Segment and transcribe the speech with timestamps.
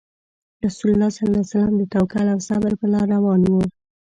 [0.65, 3.61] رسول الله صلى الله عليه وسلم د توکل او صبر په لار روان وو.